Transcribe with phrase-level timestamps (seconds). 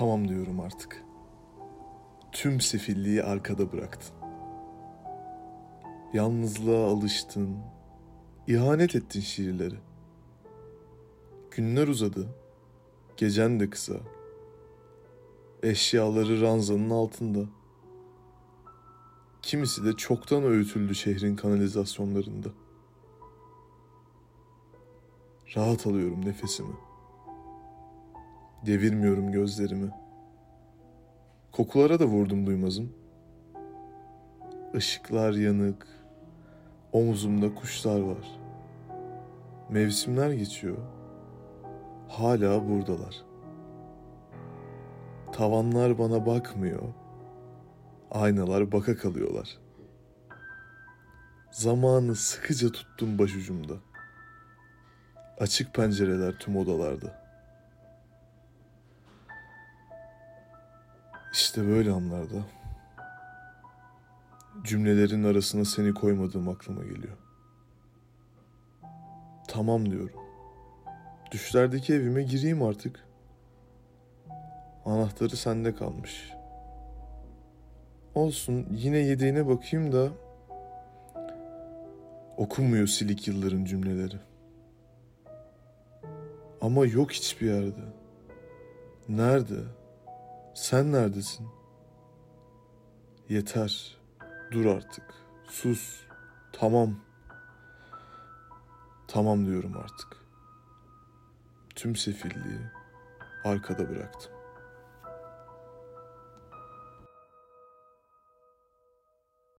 [0.00, 1.04] Tamam diyorum artık.
[2.32, 4.14] Tüm sefilliği arkada bıraktın.
[6.12, 7.58] Yalnızlığa alıştın.
[8.46, 9.74] İhanet ettin şiirleri.
[11.50, 12.28] Günler uzadı.
[13.16, 13.96] Gecen de kısa.
[15.62, 17.44] Eşyaları ranzanın altında.
[19.42, 22.48] Kimisi de çoktan öğütüldü şehrin kanalizasyonlarında.
[25.56, 26.89] Rahat alıyorum nefesimi.
[28.66, 29.90] Devirmiyorum gözlerimi.
[31.52, 32.92] Kokulara da vurdum duymazım.
[34.74, 35.86] Işıklar yanık.
[36.92, 38.40] Omuzumda kuşlar var.
[39.70, 40.76] Mevsimler geçiyor.
[42.08, 43.22] Hala buradalar.
[45.32, 46.82] Tavanlar bana bakmıyor.
[48.10, 49.58] Aynalar baka kalıyorlar.
[51.50, 53.74] Zamanı sıkıca tuttum başucumda.
[55.38, 57.29] Açık pencereler tüm odalarda.
[61.32, 62.36] İşte böyle anlarda
[64.62, 67.16] cümlelerin arasına seni koymadığım aklıma geliyor.
[69.48, 70.20] Tamam diyorum.
[71.30, 73.06] Düşlerdeki evime gireyim artık.
[74.84, 76.32] Anahtarı sende kalmış.
[78.14, 80.08] Olsun yine yedeğine bakayım da
[82.36, 84.16] okunmuyor silik yılların cümleleri.
[86.60, 87.84] Ama yok hiçbir yerde.
[89.08, 89.79] Nerede?
[90.54, 91.48] Sen neredesin?
[93.28, 93.98] Yeter.
[94.50, 95.04] Dur artık.
[95.48, 96.00] Sus.
[96.52, 96.96] Tamam.
[99.08, 100.16] Tamam diyorum artık.
[101.74, 102.60] Tüm sefilliği
[103.44, 104.32] arkada bıraktım.